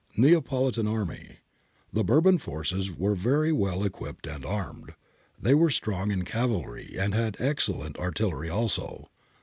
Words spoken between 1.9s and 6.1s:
The Bourbon Forces were very well equipped and armed. They were strong